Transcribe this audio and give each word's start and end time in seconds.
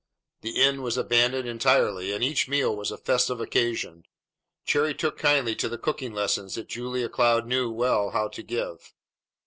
The 0.41 0.59
inn 0.59 0.81
was 0.81 0.97
abandoned 0.97 1.47
entirely, 1.47 2.11
and 2.11 2.23
each 2.23 2.47
meal 2.47 2.75
was 2.75 2.89
a 2.89 2.97
festive 2.97 3.39
occasion. 3.39 4.07
Cherry 4.65 4.95
took 4.95 5.15
kindly 5.19 5.55
to 5.57 5.69
the 5.69 5.77
cooking 5.77 6.11
lessons 6.11 6.55
that 6.55 6.67
Julia 6.69 7.07
Cloud 7.07 7.45
knew 7.45 7.69
well 7.69 8.09
how 8.09 8.27
to 8.29 8.41
give. 8.41 8.95